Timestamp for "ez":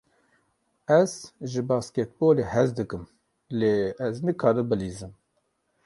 0.99-1.11, 4.05-4.15